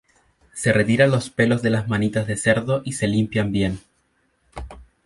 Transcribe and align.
Se 0.55 0.73
retiran 0.73 1.11
los 1.11 1.29
pelos 1.29 1.61
de 1.61 1.69
las 1.69 1.87
manitas 1.87 2.25
de 2.25 2.35
cerdo 2.35 2.81
y 2.83 2.93
se 2.93 3.05
limpian 3.07 3.51
bien. 3.51 3.79